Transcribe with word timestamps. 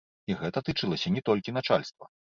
І 0.29 0.37
гэта 0.39 0.63
тычылася 0.69 1.13
не 1.19 1.23
толькі 1.29 1.55
начальства. 1.59 2.11